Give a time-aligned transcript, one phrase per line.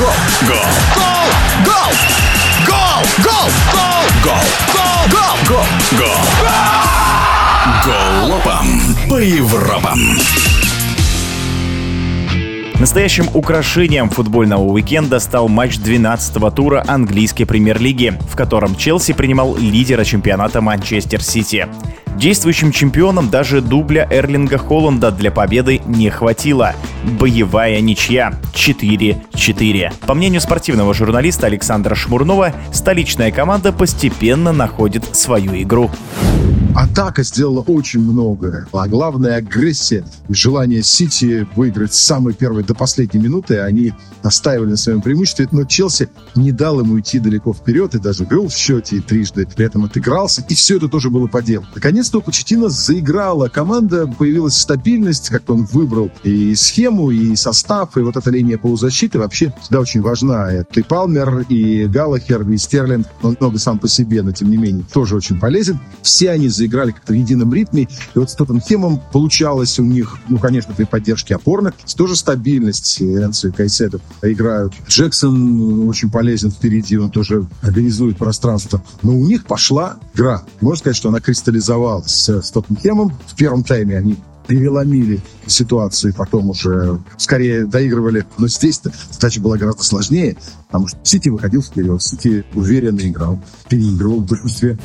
[0.00, 0.08] Гол!
[0.48, 0.56] Гол!
[0.96, 1.28] Гол!
[1.66, 1.92] Гол!
[2.66, 3.00] Гол!
[3.22, 3.50] Гол!
[4.24, 4.40] Гол!
[4.72, 4.96] Гол!
[5.10, 5.66] Гол!
[5.98, 6.14] Гол!
[6.38, 6.50] Гол!
[7.84, 10.16] Галопом по Европам.
[12.78, 20.04] Настоящим украшением футбольного уикенда стал матч 12-го тура английской премьер-лиги, в котором Челси принимал лидера
[20.04, 21.68] чемпионата Манчестер Сити.
[22.16, 26.74] Действующим чемпионам даже дубля Эрлинга Холланда для победы не хватило.
[27.18, 29.92] Боевая ничья 4-4.
[30.06, 35.90] По мнению спортивного журналиста Александра Шмурнова, столичная команда постепенно находит свою игру.
[36.74, 42.74] Атака сделала очень многое, а главное агрессия и желание Сити выиграть с самой первой до
[42.74, 43.58] последней минуты.
[43.58, 48.24] Они настаивали на своем преимуществе, но Челси не дал ему идти далеко вперед и даже
[48.24, 50.44] вел в счете и трижды при этом отыгрался.
[50.48, 51.66] И все это тоже было по делу.
[51.74, 58.00] Наконец-то у Почетина заиграла команда, появилась стабильность, как он выбрал и схему, и состав, и
[58.00, 60.52] вот эта линия полузащиты вообще всегда очень важна.
[60.52, 64.56] Это и Палмер, и Галлахер, и Стерлинг, он много сам по себе, но тем не
[64.56, 65.80] менее тоже очень полезен.
[66.02, 67.88] Все они заиграли как-то в едином ритме.
[68.14, 73.00] И вот с Тоттенхемом получалось у них, ну, конечно, при поддержке опорных, тоже стабильность.
[73.00, 74.74] Энцо и Кайседо играют.
[74.88, 78.82] Джексон очень полезен впереди, он тоже организует пространство.
[79.02, 80.42] Но у них пошла игра.
[80.60, 83.12] Можно сказать, что она кристаллизовалась с Тоттенхемом.
[83.26, 84.16] В первом тайме они
[84.46, 88.26] переломили ситуацию, потом уже скорее доигрывали.
[88.36, 90.36] Но здесь-то задача была гораздо сложнее,
[90.70, 94.78] потому что Сити выходил вперед, Сити уверенно играл, переигрывал в большинстве.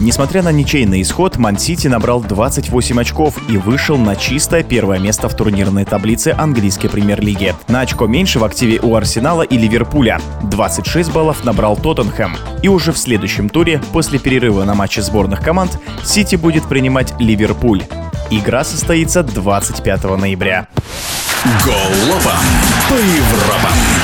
[0.00, 5.36] Несмотря на ничейный исход, Ман-Сити набрал 28 очков и вышел на чистое первое место в
[5.36, 7.54] турнирной таблице английской премьер-лиги.
[7.68, 10.20] На очко меньше в активе у Арсенала и Ливерпуля.
[10.44, 12.36] 26 баллов набрал Тоттенхэм.
[12.62, 17.82] И уже в следующем туре, после перерыва на матче сборных команд, Сити будет принимать Ливерпуль.
[18.30, 20.68] Игра состоится 25 ноября.
[21.64, 22.40] Голопом
[22.88, 23.95] по Европам.